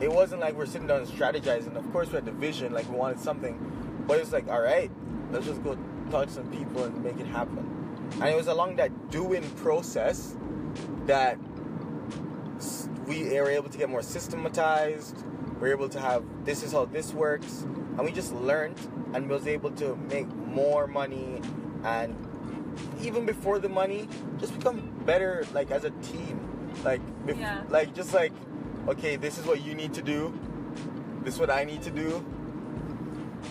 It 0.00 0.10
wasn't 0.10 0.40
like 0.40 0.54
we're 0.54 0.66
sitting 0.66 0.86
down 0.86 1.00
and 1.00 1.08
strategizing. 1.08 1.76
Of 1.76 1.90
course, 1.92 2.08
we 2.08 2.14
had 2.14 2.24
the 2.24 2.32
vision, 2.32 2.72
like 2.72 2.88
we 2.90 2.96
wanted 2.96 3.20
something, 3.20 4.04
but 4.06 4.16
it 4.16 4.20
was 4.20 4.32
like, 4.32 4.48
all 4.48 4.60
right, 4.62 4.90
let's 5.30 5.46
just 5.46 5.62
go 5.62 5.76
talk 6.10 6.26
to 6.26 6.32
some 6.32 6.50
people 6.50 6.84
and 6.84 7.04
make 7.04 7.18
it 7.20 7.26
happen. 7.26 7.66
And 8.14 8.24
it 8.24 8.36
was 8.36 8.46
along 8.48 8.76
that 8.76 9.10
doing 9.10 9.42
process 9.56 10.36
that 11.06 11.38
we 13.06 13.24
were 13.40 13.50
able 13.50 13.68
to 13.68 13.78
get 13.78 13.88
more 13.88 14.02
systematized. 14.02 15.24
We 15.60 15.68
are 15.68 15.72
able 15.72 15.88
to 15.90 16.00
have 16.00 16.24
this 16.44 16.62
is 16.62 16.72
how 16.72 16.86
this 16.86 17.12
works, 17.12 17.62
and 17.62 18.00
we 18.00 18.12
just 18.12 18.32
learned 18.32 18.76
and 19.14 19.28
was 19.28 19.46
able 19.46 19.70
to 19.72 19.96
make 19.96 20.26
more 20.34 20.86
money 20.86 21.40
and 21.84 22.16
even 23.02 23.26
before 23.26 23.58
the 23.58 23.68
money, 23.68 24.08
just 24.38 24.56
become 24.56 24.80
better 25.04 25.44
like 25.52 25.70
as 25.70 25.84
a 25.84 25.90
team. 25.90 26.38
Like, 26.84 27.00
bef- 27.26 27.38
Yeah. 27.38 27.62
like 27.68 27.94
just 27.94 28.14
like, 28.14 28.32
okay, 28.88 29.16
this 29.16 29.38
is 29.38 29.46
what 29.46 29.62
you 29.64 29.74
need 29.74 29.94
to 29.94 30.02
do. 30.02 30.32
This 31.22 31.34
is 31.34 31.40
what 31.40 31.50
I 31.50 31.64
need 31.64 31.82
to 31.82 31.90
do. 31.90 32.24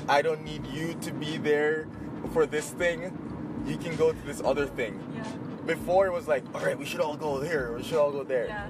I 0.08 0.22
don't 0.22 0.44
need 0.44 0.66
you 0.68 0.94
to 1.02 1.12
be 1.12 1.38
there 1.38 1.88
for 2.34 2.46
this 2.46 2.70
thing. 2.72 3.18
You 3.66 3.78
can 3.78 3.96
go 3.96 4.12
to 4.12 4.22
this 4.26 4.42
other 4.44 4.66
thing. 4.66 5.00
Yeah. 5.16 5.24
Before 5.66 6.08
it 6.08 6.14
was 6.14 6.28
like, 6.28 6.44
all 6.56 6.62
right, 6.62 6.78
we 6.78 6.86
should 6.86 7.02
all 7.02 7.16
go 7.18 7.42
here. 7.42 7.74
We 7.76 7.84
should 7.84 7.98
all 8.00 8.12
go 8.12 8.24
there. 8.24 8.48
Yeah. 8.48 8.68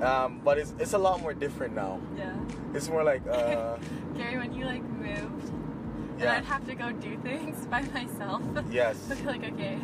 Um, 0.00 0.40
but 0.42 0.58
it's 0.58 0.72
it's 0.78 0.94
a 0.94 0.98
lot 0.98 1.20
more 1.20 1.34
different 1.34 1.74
now. 1.74 2.00
Yeah. 2.16 2.34
It's 2.74 2.88
more 2.88 3.04
like, 3.04 3.22
uh, 3.28 3.76
Gary, 4.16 4.38
when 4.38 4.52
you 4.54 4.64
like 4.64 4.82
moved, 4.82 5.48
and 5.50 6.20
Yeah. 6.20 6.36
I'd 6.36 6.44
have 6.46 6.66
to 6.66 6.74
go 6.74 6.90
do 6.92 7.16
things 7.18 7.66
by 7.70 7.82
myself. 7.82 8.42
yes, 8.70 8.96
I'd 9.10 9.18
be 9.22 9.24
like, 9.24 9.44
okay, 9.52 9.78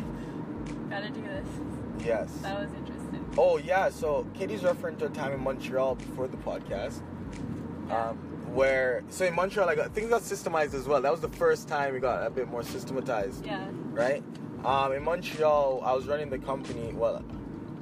gotta 0.89 1.09
do 1.09 1.21
this. 1.21 1.47
yes. 2.03 2.31
That 2.41 2.59
was 2.59 2.69
interesting. 2.73 2.92
Oh 3.37 3.57
yeah, 3.57 3.89
so 3.89 4.27
Katie's 4.35 4.63
referring 4.63 4.97
to 4.97 5.05
a 5.05 5.09
time 5.09 5.31
in 5.33 5.39
Montreal 5.41 5.95
before 5.95 6.27
the 6.27 6.37
podcast, 6.37 7.01
um, 7.89 8.15
where 8.53 9.03
so 9.09 9.25
in 9.25 9.33
Montreal 9.33 9.65
like 9.65 9.91
things 9.93 10.09
got 10.09 10.21
systemized 10.21 10.73
as 10.75 10.87
well. 10.87 11.01
That 11.01 11.11
was 11.11 11.21
the 11.21 11.29
first 11.29 11.67
time 11.67 11.93
we 11.93 11.99
got 11.99 12.25
a 12.25 12.29
bit 12.29 12.47
more 12.47 12.63
systematized, 12.63 13.45
Yeah. 13.45 13.65
right? 13.91 14.23
Um, 14.63 14.91
in 14.93 15.03
Montreal, 15.03 15.81
I 15.83 15.93
was 15.93 16.05
running 16.07 16.29
the 16.29 16.37
company. 16.37 16.93
Well, 16.93 17.23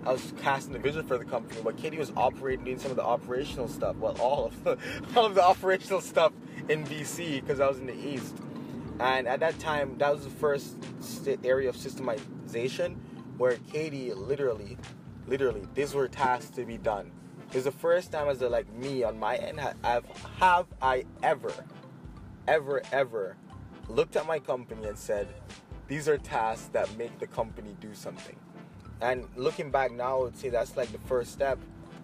I 0.05 0.13
was 0.13 0.33
casting 0.41 0.73
the 0.73 0.79
vision 0.79 1.03
for 1.05 1.17
the 1.17 1.25
company, 1.25 1.59
but 1.63 1.75
Katie 1.77 1.97
was 1.97 2.11
operating, 2.15 2.65
doing 2.65 2.79
some 2.79 2.89
of 2.91 2.97
the 2.97 3.03
operational 3.03 3.67
stuff. 3.67 3.97
Well, 3.97 4.15
all 4.19 4.45
of 4.45 4.63
the, 4.63 4.77
all 5.15 5.25
of 5.25 5.35
the 5.35 5.43
operational 5.43 5.99
stuff 6.01 6.31
in 6.69 6.85
BC 6.85 7.41
because 7.41 7.59
I 7.59 7.67
was 7.67 7.77
in 7.79 7.87
the 7.87 7.93
east. 8.07 8.35
And 9.01 9.27
at 9.27 9.41
that 9.41 9.59
time, 9.59 9.97
that 9.97 10.13
was 10.13 10.23
the 10.23 10.29
first 10.29 10.77
st- 11.01 11.45
area 11.45 11.67
of 11.69 11.75
systemization 11.75 12.95
where 13.37 13.57
Katie 13.71 14.13
literally, 14.13 14.77
literally, 15.27 15.67
these 15.73 15.93
were 15.93 16.07
tasks 16.07 16.49
to 16.51 16.65
be 16.65 16.77
done. 16.77 17.11
It 17.49 17.55
was 17.55 17.63
the 17.65 17.71
first 17.71 18.11
time 18.11 18.27
as 18.29 18.41
a, 18.41 18.49
like 18.49 18.71
me 18.73 19.03
on 19.03 19.19
my 19.19 19.35
end 19.35 19.59
ha- 19.59 19.73
have 19.83 20.05
have 20.39 20.67
I 20.81 21.05
ever, 21.21 21.53
ever, 22.47 22.81
ever 22.91 23.35
looked 23.89 24.15
at 24.15 24.25
my 24.25 24.39
company 24.39 24.87
and 24.87 24.97
said, 24.97 25.27
these 25.87 26.07
are 26.07 26.17
tasks 26.17 26.69
that 26.71 26.97
make 26.97 27.19
the 27.19 27.27
company 27.27 27.75
do 27.81 27.93
something. 27.93 28.37
And 29.01 29.27
looking 29.35 29.71
back 29.71 29.91
now, 29.91 30.19
I 30.19 30.23
would 30.23 30.37
say 30.37 30.49
that's 30.49 30.77
like 30.77 30.91
the 30.91 30.99
first 30.99 31.33
step 31.33 31.59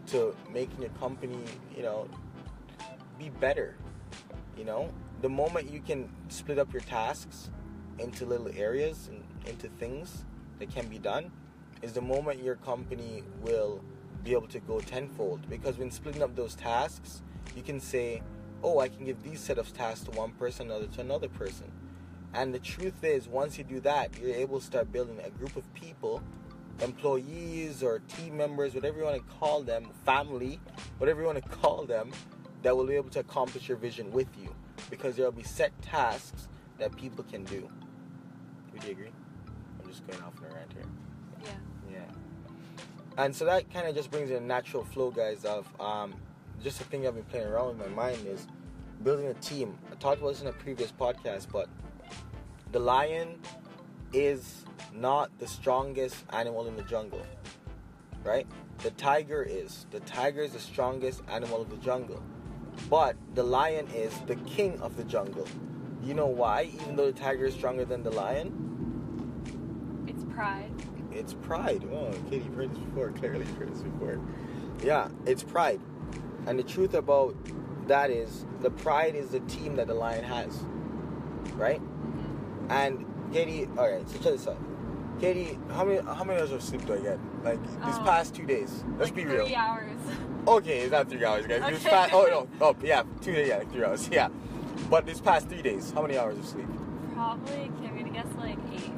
to 0.08 0.36
making 0.52 0.82
your 0.82 0.92
company, 1.00 1.40
you 1.76 1.84
know, 1.84 2.10
be 3.18 3.30
better. 3.30 3.76
You 4.58 4.66
know, 4.66 4.94
the 5.22 5.30
moment 5.30 5.72
you 5.72 5.80
can 5.80 6.10
split 6.30 6.60
up 6.60 6.74
your 6.74 6.82
tasks 6.82 7.50
into 8.00 8.26
little 8.26 8.50
areas 8.56 9.10
and 9.10 9.24
into 9.48 9.70
things 9.80 10.26
that 10.60 10.74
can 10.74 10.88
be 10.88 10.98
done, 10.98 11.32
is 11.82 11.94
the 11.94 12.02
moment 12.02 12.44
your 12.44 12.56
company 12.56 13.24
will 13.42 13.82
be 14.24 14.34
able 14.34 14.48
to 14.48 14.60
go 14.60 14.80
tenfold. 14.80 15.50
Because 15.50 15.78
when 15.78 15.92
splitting 15.92 16.24
up 16.24 16.36
those 16.36 16.56
tasks, 16.56 17.22
you 17.56 17.64
can 17.64 17.80
say, 17.80 18.22
"Oh, 18.64 18.80
I 18.80 18.90
can 18.90 19.06
give 19.06 19.24
these 19.24 19.40
set 19.40 19.58
of 19.58 19.74
tasks 19.74 20.06
to 20.06 20.12
one 20.12 20.32
person, 20.32 20.68
another 20.68 20.88
to 20.88 21.02
another 21.02 21.30
person." 21.30 21.72
And 22.34 22.54
the 22.54 22.60
truth 22.60 23.04
is, 23.04 23.28
once 23.28 23.58
you 23.58 23.64
do 23.64 23.80
that, 23.82 24.18
you're 24.20 24.36
able 24.36 24.60
to 24.60 24.66
start 24.66 24.92
building 24.92 25.20
a 25.24 25.30
group 25.30 25.56
of 25.56 25.74
people, 25.74 26.22
employees 26.82 27.82
or 27.82 28.00
team 28.00 28.38
members, 28.38 28.76
whatever 28.76 29.00
you 29.00 29.06
want 29.06 29.18
to 29.18 29.36
call 29.36 29.64
them, 29.64 29.90
family, 30.06 30.60
whatever 30.98 31.22
you 31.22 31.28
want 31.28 31.42
to 31.42 31.50
call 31.50 31.86
them, 31.86 32.12
that 32.64 32.76
will 32.76 32.86
be 32.86 32.96
able 32.96 33.10
to 33.10 33.20
accomplish 33.20 33.68
your 33.68 33.78
vision 33.78 34.12
with 34.12 34.28
you. 34.38 34.54
Because 34.90 35.16
there 35.16 35.26
will 35.26 35.32
be 35.32 35.44
set 35.44 35.72
tasks 35.82 36.48
that 36.78 36.96
people 36.96 37.24
can 37.24 37.44
do. 37.46 37.70
Would 38.74 38.84
you 38.84 38.92
agree? 38.92 39.12
I'm 39.82 39.90
just 39.90 40.06
going 40.06 40.22
off 40.22 40.38
on 40.40 40.52
a 40.52 40.54
rant 40.54 40.74
here. 40.74 40.84
Yeah. 41.44 41.50
Yeah. 41.92 42.00
And 43.18 43.36
so 43.36 43.46
that 43.46 43.72
kind 43.74 43.88
of 43.88 43.96
just 43.96 44.12
brings 44.12 44.30
in 44.30 44.38
a 44.38 44.42
natural 44.42 44.84
flow, 44.84 45.12
guys, 45.12 45.46
of 45.46 45.68
um, 45.80 46.14
just 46.64 46.82
a 46.82 46.84
thing 46.86 47.08
I've 47.08 47.16
been 47.16 47.24
playing 47.26 47.48
around 47.48 47.78
with 47.78 47.90
my 47.90 47.94
mind 47.96 48.26
is 48.28 48.48
building 49.04 49.28
a 49.28 49.34
team. 49.36 49.78
I 49.92 49.96
talked 49.96 50.20
about 50.20 50.30
this 50.30 50.42
in 50.42 50.48
a 50.48 50.54
previous 50.54 50.92
podcast, 50.92 51.48
but 51.52 51.68
the 52.72 52.80
lion 52.80 53.40
is 54.14 54.66
not 54.94 55.30
the 55.40 55.48
strongest 55.48 56.24
animal 56.32 56.68
in 56.68 56.76
the 56.76 56.84
jungle, 56.84 57.22
right? 58.24 58.48
The 58.80 58.92
tiger 58.92 59.44
is. 59.44 59.86
The 59.92 60.00
tiger 60.02 60.42
is 60.42 60.54
the 60.54 60.60
strongest 60.60 61.22
animal 61.32 61.62
of 61.62 61.70
the 61.70 61.78
jungle. 61.78 62.22
But 62.90 63.16
the 63.34 63.44
lion 63.44 63.88
is 63.96 64.14
the 64.28 64.36
king 64.36 64.80
of 64.82 64.96
the 64.98 65.04
jungle. 65.04 65.48
You 66.04 66.14
know 66.14 66.28
why? 66.28 66.70
Even 66.82 66.96
though 66.96 67.12
the 67.12 67.20
tiger 67.20 67.46
is 67.46 67.56
stronger 67.56 67.86
than 67.86 68.04
the 68.04 68.12
lion, 68.12 68.54
It's 70.08 70.24
pride. 70.26 70.72
It's 71.18 71.34
pride. 71.34 71.84
Oh, 71.92 72.12
Katie, 72.30 72.46
heard 72.56 72.72
this 72.72 72.80
before. 72.80 73.12
Clearly, 73.12 73.46
heard 73.58 73.74
this 73.74 73.82
before. 73.82 74.20
Yeah, 74.84 75.10
it's 75.26 75.44
pride. 75.44 75.82
And 76.46 76.58
the 76.58 76.64
truth 76.64 76.94
about 76.94 77.36
that 77.88 78.10
is 78.10 78.46
the 78.62 78.70
pride 78.70 79.16
is 79.16 79.30
the 79.30 79.40
team 79.42 79.76
that 79.78 79.88
the 79.88 79.94
lion 79.94 80.24
has, 80.24 80.60
right? 81.56 81.82
And 82.70 83.06
Katie, 83.34 83.68
all 83.78 83.90
right. 83.92 84.08
So 84.10 84.14
check 84.16 84.24
this 84.34 84.48
out. 84.48 84.58
Katie, 85.20 85.58
how 85.72 85.84
many 85.84 86.00
how 86.06 86.24
many 86.24 86.40
hours 86.40 86.52
of 86.52 86.62
sleep 86.62 86.86
do 86.86 86.94
I 86.94 87.00
get? 87.00 87.20
Like 87.44 87.62
these 87.86 87.96
Um, 87.98 88.04
past 88.06 88.36
two 88.36 88.46
days. 88.46 88.84
Let's 88.98 89.10
like 89.12 89.16
be 89.16 89.24
three 89.24 89.56
hours. 89.56 89.92
Okay, 90.48 90.80
it's 90.80 90.94
not 90.94 91.10
three 91.10 91.26
hours, 91.26 91.46
guys. 91.46 91.60
This 91.70 91.82
Okay. 91.82 91.90
past, 91.90 92.14
oh 92.14 92.26
no, 92.30 92.48
oh 92.66 92.74
yeah, 92.82 93.04
two 93.20 93.34
days, 93.34 93.50
yeah, 93.50 93.58
like 93.58 93.70
three 93.70 93.84
hours, 93.84 94.08
yeah. 94.12 94.30
But 94.90 95.06
this 95.06 95.20
past 95.20 95.50
three 95.50 95.62
days, 95.62 95.92
how 95.92 96.02
many 96.04 96.18
hours 96.18 96.38
of 96.38 96.46
sleep? 96.46 96.68
Probably, 97.14 97.64
I'm 97.64 97.98
gonna 97.98 98.10
guess 98.12 98.28
like 98.38 98.58
eight. 98.72 98.92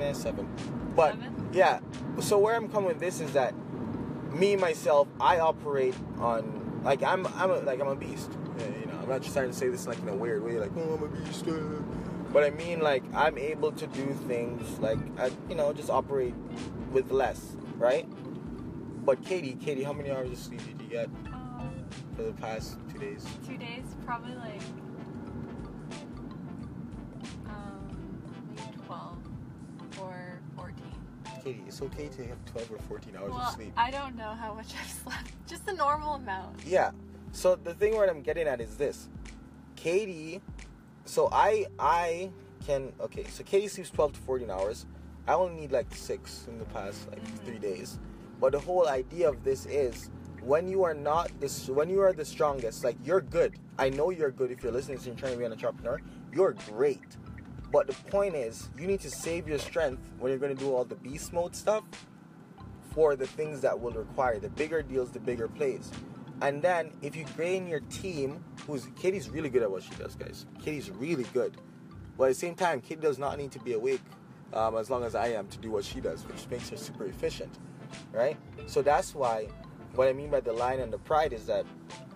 Eh, 0.00 0.12
seven. 0.12 0.46
But 0.94 1.14
Seven? 1.14 1.33
Yeah, 1.54 1.78
so 2.20 2.38
where 2.38 2.56
I'm 2.56 2.68
coming 2.68 2.88
with 2.88 2.98
this 2.98 3.20
is 3.20 3.32
that 3.32 3.54
me 4.32 4.56
myself, 4.56 5.06
I 5.20 5.38
operate 5.38 5.94
on 6.18 6.80
like 6.82 7.02
I'm 7.02 7.26
I'm 7.28 7.50
a, 7.50 7.58
like 7.60 7.80
I'm 7.80 7.86
a 7.86 7.94
beast. 7.94 8.30
You 8.58 8.86
know, 8.86 8.98
I'm 9.00 9.08
not 9.08 9.22
just 9.22 9.34
trying 9.34 9.50
to 9.50 9.56
say 9.56 9.68
this 9.68 9.86
like 9.86 9.98
in 10.00 10.08
a 10.08 10.14
weird 10.14 10.42
way, 10.42 10.58
like 10.58 10.72
oh 10.76 10.94
I'm 10.94 11.02
a 11.04 11.08
beast. 11.08 11.46
uh. 11.46 11.80
But 12.32 12.42
I 12.42 12.50
mean 12.50 12.80
like 12.80 13.04
I'm 13.14 13.38
able 13.38 13.70
to 13.70 13.86
do 13.86 14.06
things 14.26 14.78
like 14.80 14.98
I, 15.18 15.30
you 15.48 15.54
know 15.54 15.72
just 15.72 15.90
operate 15.90 16.34
with 16.90 17.12
less, 17.12 17.56
right? 17.76 18.08
But 19.04 19.24
Katie, 19.24 19.56
Katie, 19.64 19.84
how 19.84 19.92
many 19.92 20.10
hours 20.10 20.30
of 20.32 20.38
sleep 20.38 20.64
did 20.66 20.80
you 20.80 20.88
get 20.88 21.08
for 22.16 22.22
the 22.22 22.32
past 22.32 22.78
two 22.92 22.98
days? 22.98 23.24
two 23.46 23.56
days, 23.56 23.84
probably 24.04 24.34
like 24.34 24.60
Katie, 31.44 31.62
it's 31.66 31.82
okay 31.82 32.08
to 32.08 32.26
have 32.26 32.42
12 32.46 32.72
or 32.72 32.78
14 32.88 33.16
hours 33.16 33.32
of 33.34 33.48
sleep. 33.54 33.72
I 33.76 33.90
don't 33.90 34.16
know 34.16 34.30
how 34.30 34.54
much 34.54 34.68
I've 34.80 34.88
slept. 35.02 35.30
Just 35.46 35.66
the 35.66 35.74
normal 35.74 36.14
amount. 36.14 36.64
Yeah. 36.64 36.92
So 37.32 37.56
the 37.56 37.74
thing 37.74 37.94
what 37.96 38.08
I'm 38.08 38.22
getting 38.22 38.48
at 38.48 38.60
is 38.60 38.76
this. 38.76 39.08
Katie, 39.76 40.40
so 41.04 41.28
I 41.30 41.66
I 41.78 42.30
can 42.66 42.92
okay. 43.00 43.24
So 43.24 43.44
Katie 43.44 43.68
sleeps 43.68 43.90
12 43.90 44.14
to 44.14 44.20
14 44.20 44.50
hours. 44.50 44.86
I 45.26 45.34
only 45.34 45.60
need 45.60 45.72
like 45.72 45.94
six 45.94 46.46
in 46.48 46.58
the 46.58 46.64
past 46.66 47.08
like 47.10 47.22
Mhm. 47.22 47.44
three 47.44 47.58
days. 47.58 47.98
But 48.40 48.52
the 48.52 48.60
whole 48.60 48.88
idea 48.88 49.28
of 49.28 49.44
this 49.44 49.66
is 49.66 50.10
when 50.42 50.66
you 50.68 50.82
are 50.84 50.94
not 50.94 51.30
this 51.40 51.68
when 51.68 51.90
you 51.90 52.00
are 52.00 52.12
the 52.14 52.24
strongest, 52.24 52.84
like 52.84 52.96
you're 53.04 53.20
good. 53.20 53.58
I 53.78 53.90
know 53.90 54.10
you're 54.10 54.30
good 54.30 54.50
if 54.50 54.62
you're 54.62 54.72
listening 54.72 54.98
to 54.98 55.10
and 55.10 55.18
trying 55.18 55.32
to 55.32 55.38
be 55.38 55.44
an 55.44 55.52
entrepreneur. 55.52 56.00
You're 56.32 56.54
great. 56.70 57.16
But 57.74 57.88
the 57.88 57.94
point 58.08 58.36
is, 58.36 58.68
you 58.78 58.86
need 58.86 59.00
to 59.00 59.10
save 59.10 59.48
your 59.48 59.58
strength 59.58 60.00
when 60.20 60.30
you're 60.30 60.38
going 60.38 60.56
to 60.56 60.64
do 60.64 60.72
all 60.72 60.84
the 60.84 60.94
beast 60.94 61.32
mode 61.32 61.56
stuff 61.56 61.82
for 62.92 63.16
the 63.16 63.26
things 63.26 63.60
that 63.62 63.80
will 63.80 63.90
require 63.90 64.38
the 64.38 64.48
bigger 64.48 64.80
deals, 64.80 65.10
the 65.10 65.18
bigger 65.18 65.48
plays. 65.48 65.90
And 66.40 66.62
then 66.62 66.92
if 67.02 67.16
you 67.16 67.24
gain 67.36 67.66
your 67.66 67.80
team, 67.80 68.44
who's 68.68 68.86
Katie's 68.94 69.28
really 69.28 69.48
good 69.48 69.64
at 69.64 69.70
what 69.72 69.82
she 69.82 69.90
does, 69.96 70.14
guys. 70.14 70.46
Katie's 70.62 70.88
really 70.88 71.24
good. 71.34 71.56
But 72.16 72.26
at 72.26 72.28
the 72.28 72.34
same 72.36 72.54
time, 72.54 72.80
Katie 72.80 73.00
does 73.00 73.18
not 73.18 73.38
need 73.38 73.50
to 73.50 73.58
be 73.58 73.72
awake 73.72 74.02
um, 74.52 74.76
as 74.76 74.88
long 74.88 75.02
as 75.02 75.16
I 75.16 75.32
am 75.32 75.48
to 75.48 75.58
do 75.58 75.72
what 75.72 75.84
she 75.84 76.00
does, 76.00 76.24
which 76.28 76.48
makes 76.48 76.68
her 76.68 76.76
super 76.76 77.06
efficient, 77.06 77.58
right? 78.12 78.36
So 78.66 78.82
that's 78.82 79.16
why 79.16 79.48
what 79.96 80.06
I 80.06 80.12
mean 80.12 80.30
by 80.30 80.38
the 80.38 80.52
line 80.52 80.78
and 80.78 80.92
the 80.92 80.98
pride 80.98 81.32
is 81.32 81.44
that 81.46 81.66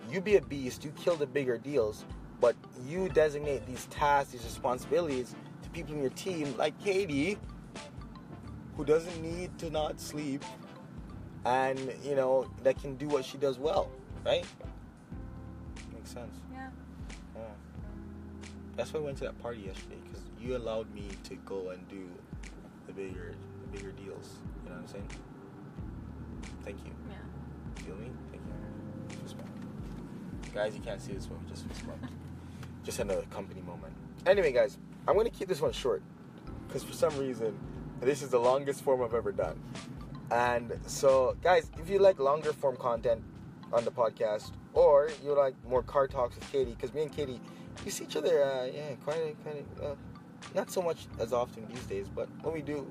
you 0.09 0.21
be 0.21 0.37
a 0.37 0.41
beast, 0.41 0.85
you 0.85 0.91
kill 0.91 1.17
the 1.17 1.27
bigger 1.27 1.57
deals, 1.57 2.05
but 2.39 2.55
you 2.87 3.09
designate 3.09 3.65
these 3.67 3.87
tasks, 3.87 4.31
these 4.31 4.45
responsibilities 4.45 5.35
to 5.69 5.77
people 5.77 5.95
in 5.95 6.01
your 6.01 6.11
team, 6.11 6.55
like 6.57 6.77
Katie, 6.83 7.37
who 8.75 8.85
doesn't 8.85 9.21
need 9.21 9.57
to 9.59 9.69
not 9.69 9.99
sleep 9.99 10.43
and 11.45 11.79
you 12.03 12.15
know 12.15 12.49
that 12.63 12.79
can 12.81 12.95
do 12.95 13.07
what 13.07 13.25
she 13.25 13.37
does 13.37 13.57
well, 13.57 13.89
right? 14.25 14.45
Makes 15.93 16.11
sense. 16.11 16.35
Yeah. 16.51 16.69
Yeah. 17.35 17.41
That's 18.75 18.93
why 18.93 18.99
I 18.99 19.03
went 19.03 19.17
to 19.17 19.25
that 19.25 19.41
party 19.41 19.61
yesterday 19.61 19.97
because 20.03 20.21
you 20.39 20.55
allowed 20.55 20.93
me 20.93 21.07
to 21.25 21.35
go 21.45 21.69
and 21.69 21.87
do 21.87 22.09
the 22.87 22.93
bigger, 22.93 23.35
the 23.61 23.77
bigger 23.77 23.91
deals. 23.91 24.39
You 24.63 24.69
know 24.69 24.75
what 24.75 24.81
I'm 24.81 24.87
saying? 24.87 25.09
Thank 26.63 26.77
you. 26.85 26.91
Yeah. 27.09 27.83
Feel 27.83 27.95
me? 27.95 28.09
Thank 28.31 28.43
you. 28.45 29.21
Fist 29.21 29.37
bump. 29.37 29.49
Guys, 30.53 30.75
you 30.75 30.81
can't 30.81 31.01
see 31.01 31.13
this 31.13 31.29
one. 31.29 31.39
We 31.43 31.49
just 31.49 31.67
fist 31.67 31.85
bumped. 31.85 32.13
just 32.83 32.99
another 32.99 33.23
company 33.29 33.61
moment. 33.61 33.93
Anyway, 34.25 34.51
guys, 34.51 34.77
I'm 35.09 35.17
gonna 35.17 35.31
keep 35.31 35.47
this 35.47 35.59
one 35.59 35.71
short 35.71 36.03
because 36.67 36.83
for 36.83 36.93
some 36.93 37.17
reason 37.17 37.57
this 37.99 38.21
is 38.21 38.29
the 38.29 38.37
longest 38.37 38.83
form 38.83 39.01
I've 39.01 39.15
ever 39.15 39.31
done. 39.31 39.59
And 40.29 40.79
so, 40.85 41.35
guys, 41.41 41.71
if 41.79 41.89
you 41.89 41.97
like 41.97 42.19
longer 42.19 42.53
form 42.53 42.75
content 42.75 43.23
on 43.73 43.83
the 43.83 43.91
podcast, 43.91 44.51
or 44.73 45.09
you 45.23 45.35
like 45.35 45.55
more 45.67 45.81
car 45.81 46.07
talks 46.07 46.35
with 46.35 46.51
Katie, 46.51 46.75
because 46.75 46.93
me 46.93 47.01
and 47.01 47.11
Katie, 47.11 47.41
we 47.83 47.89
see 47.89 48.03
each 48.03 48.15
other, 48.15 48.43
uh, 48.43 48.65
yeah, 48.65 48.93
quite, 49.03 49.35
quite, 49.43 49.65
uh, 49.83 49.95
not 50.53 50.69
so 50.69 50.83
much 50.83 51.07
as 51.17 51.33
often 51.33 51.67
these 51.67 51.83
days, 51.85 52.07
but 52.13 52.29
when 52.43 52.53
we 52.53 52.61
do, 52.61 52.87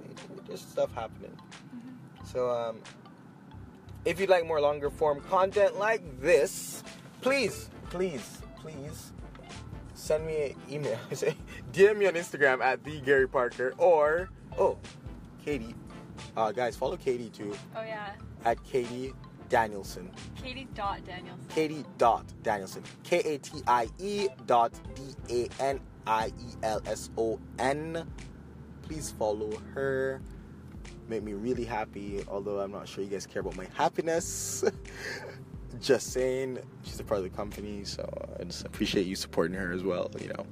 there's 0.48 0.60
stuff 0.60 0.92
happening. 0.96 1.30
So, 2.32 2.50
um, 2.50 2.80
if 4.04 4.18
you'd 4.18 4.28
like 4.28 4.44
more 4.44 4.60
longer 4.60 4.90
form 4.90 5.20
content 5.30 5.78
like 5.78 6.02
this, 6.20 6.82
please, 7.20 7.70
please, 7.90 8.38
please 8.60 9.12
send 9.94 10.26
me 10.26 10.50
an 10.50 10.54
email. 10.68 10.98
DM 11.72 11.98
me 11.98 12.06
on 12.06 12.14
Instagram 12.14 12.60
at 12.60 12.82
the 12.84 13.00
Gary 13.00 13.28
Parker 13.28 13.74
or 13.78 14.30
oh, 14.58 14.78
Katie, 15.44 15.74
Uh, 16.36 16.52
guys, 16.52 16.76
follow 16.76 16.96
Katie 16.96 17.30
too 17.30 17.54
Oh 17.76 17.82
yeah, 17.82 18.12
at 18.44 18.62
Katie 18.64 19.12
Danielson. 19.48 20.10
Katie 20.42 20.68
dot 20.74 21.04
Danielson. 21.04 21.46
Katie 21.48 21.84
dot 21.96 22.24
Danielson. 22.42 22.82
K 23.02 23.18
A 23.20 23.38
T 23.38 23.62
I 23.66 23.88
E 23.98 24.28
dot 24.46 24.72
D 24.94 25.48
A 25.58 25.62
N 25.62 25.80
I 26.06 26.28
E 26.28 26.52
L 26.62 26.82
S 26.86 27.10
O 27.16 27.38
N. 27.58 28.06
Please 28.82 29.10
follow 29.18 29.50
her. 29.74 30.20
Make 31.08 31.22
me 31.22 31.32
really 31.32 31.64
happy, 31.64 32.22
although 32.28 32.60
I'm 32.60 32.72
not 32.72 32.86
sure 32.86 33.02
you 33.02 33.10
guys 33.10 33.26
care 33.26 33.40
about 33.40 33.56
my 33.56 33.66
happiness. 33.74 34.62
just 35.80 36.12
saying, 36.12 36.58
she's 36.82 37.00
a 37.00 37.04
part 37.04 37.18
of 37.18 37.24
the 37.24 37.30
company, 37.30 37.84
so 37.84 38.06
I 38.38 38.44
just 38.44 38.66
appreciate 38.66 39.06
you 39.06 39.16
supporting 39.16 39.56
her 39.56 39.72
as 39.72 39.82
well, 39.82 40.10
you 40.20 40.28
know. 40.28 40.46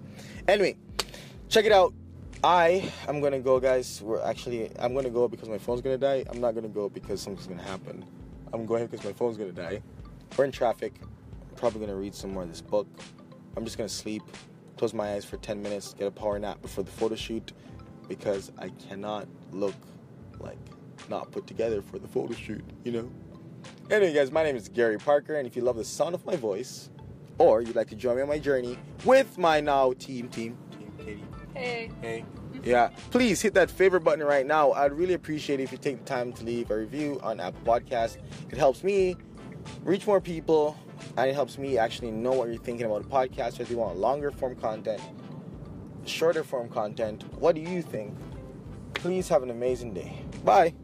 Anyway, 0.49 0.76
check 1.56 1.64
it 1.64 1.72
out. 1.72 1.94
I 2.44 2.92
am 3.08 3.22
gonna 3.22 3.40
go, 3.40 3.58
guys. 3.58 4.02
We're 4.02 4.20
actually 4.20 4.70
I'm 4.78 4.94
gonna 4.94 5.08
go 5.08 5.26
because 5.26 5.48
my 5.48 5.56
phone's 5.56 5.80
gonna 5.80 5.96
die. 5.96 6.22
I'm 6.28 6.38
not 6.38 6.54
gonna 6.54 6.68
go 6.68 6.90
because 6.90 7.22
something's 7.22 7.46
gonna 7.46 7.62
happen. 7.62 8.04
I'm 8.52 8.66
going 8.66 8.86
because 8.86 9.06
my 9.06 9.14
phone's 9.14 9.38
gonna 9.38 9.52
die. 9.52 9.80
We're 10.36 10.44
in 10.44 10.52
traffic. 10.52 10.92
I'm 11.00 11.56
probably 11.56 11.80
gonna 11.80 11.96
read 11.96 12.14
some 12.14 12.34
more 12.34 12.42
of 12.42 12.50
this 12.50 12.60
book. 12.60 12.86
I'm 13.56 13.64
just 13.64 13.78
gonna 13.78 13.88
sleep, 13.88 14.22
close 14.76 14.92
my 14.92 15.14
eyes 15.14 15.25
for 15.25 15.38
10 15.38 15.62
minutes, 15.62 15.94
get 15.94 16.06
a 16.06 16.10
power 16.10 16.38
nap 16.38 16.60
before 16.60 16.84
the 16.84 16.90
photo 16.90 17.14
shoot 17.14 17.54
because 18.06 18.52
I 18.58 18.68
cannot 18.86 19.26
look 19.50 19.76
like 20.38 20.58
not 21.08 21.30
put 21.30 21.46
together 21.46 21.80
for 21.80 21.98
the 21.98 22.08
photo 22.08 22.34
shoot, 22.34 22.64
you 22.84 22.92
know? 22.92 23.10
Anyway, 23.90 24.12
guys, 24.12 24.30
my 24.30 24.42
name 24.42 24.56
is 24.56 24.68
Gary 24.68 24.98
Parker, 24.98 25.36
and 25.36 25.46
if 25.46 25.56
you 25.56 25.62
love 25.62 25.76
the 25.76 25.84
sound 25.84 26.14
of 26.14 26.26
my 26.26 26.36
voice, 26.36 26.90
or 27.38 27.62
you'd 27.62 27.76
like 27.76 27.88
to 27.88 27.96
join 27.96 28.16
me 28.16 28.22
on 28.22 28.28
my 28.28 28.38
journey 28.38 28.78
with 29.06 29.38
my 29.38 29.58
now 29.58 29.94
team, 29.94 30.28
team, 30.28 30.58
team, 30.72 30.92
Katie, 30.98 31.25
Hey. 31.56 31.90
Hey. 32.02 32.25
Yeah, 32.62 32.90
please 33.10 33.40
hit 33.40 33.54
that 33.54 33.70
favorite 33.70 34.02
button 34.02 34.25
right 34.25 34.46
now. 34.46 34.72
I'd 34.72 34.92
really 34.92 35.14
appreciate 35.14 35.60
it 35.60 35.64
if 35.64 35.72
you 35.72 35.78
take 35.78 35.98
the 35.98 36.04
time 36.04 36.32
to 36.34 36.44
leave 36.44 36.70
a 36.70 36.76
review 36.76 37.18
on 37.22 37.40
Apple 37.40 37.60
Podcasts. 37.64 38.18
It 38.50 38.58
helps 38.58 38.82
me 38.84 39.16
reach 39.82 40.06
more 40.06 40.20
people, 40.20 40.76
and 41.16 41.30
it 41.30 41.34
helps 41.34 41.58
me 41.58 41.78
actually 41.78 42.10
know 42.10 42.32
what 42.32 42.48
you're 42.48 42.58
thinking 42.58 42.86
about 42.86 43.02
a 43.02 43.04
podcast. 43.04 43.60
If 43.60 43.70
you 43.70 43.78
want 43.78 43.96
longer 43.98 44.30
form 44.30 44.56
content, 44.56 45.00
shorter 46.04 46.44
form 46.44 46.68
content, 46.68 47.25
what 47.38 47.54
do 47.54 47.60
you 47.60 47.82
think? 47.82 48.14
Please 48.94 49.28
have 49.28 49.42
an 49.42 49.50
amazing 49.50 49.94
day. 49.94 50.22
Bye. 50.44 50.75